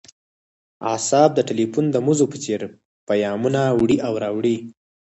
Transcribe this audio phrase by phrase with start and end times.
[0.91, 2.61] اعصاب د ټیلیفون د مزو په څیر
[3.07, 4.57] پیامونه وړي او راوړي